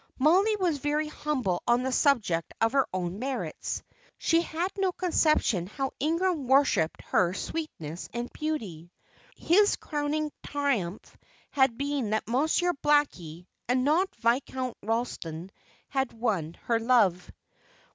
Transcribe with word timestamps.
Mollie 0.17 0.55
was 0.55 0.79
very 0.79 1.09
humble 1.09 1.61
on 1.67 1.83
the 1.83 1.91
subject 1.91 2.55
of 2.59 2.71
her 2.71 2.87
own 2.91 3.19
merits; 3.19 3.83
she 4.17 4.41
had 4.41 4.71
no 4.75 4.91
conception 4.91 5.67
how 5.67 5.91
Ingram 5.99 6.47
worshipped 6.47 7.03
her 7.03 7.35
sweetness 7.35 8.09
and 8.11 8.33
beauty. 8.33 8.89
His 9.37 9.75
crowning 9.75 10.31
triumph 10.41 11.15
had 11.51 11.77
been 11.77 12.09
that 12.09 12.27
Monsieur 12.27 12.73
Blackie, 12.81 13.45
and 13.67 13.83
not 13.83 14.09
Viscount 14.15 14.75
Ralston, 14.81 15.51
had 15.89 16.11
won 16.13 16.55
her 16.63 16.79
love. 16.79 17.31